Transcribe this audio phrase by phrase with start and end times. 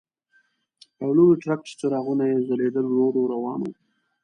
[1.01, 3.73] یو لوی ټرک چې څراغونه یې ځلېدل ورو ورو روان و.